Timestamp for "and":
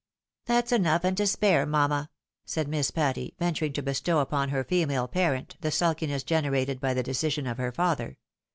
1.03-1.15